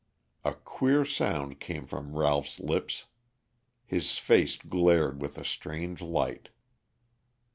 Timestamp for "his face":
3.85-4.57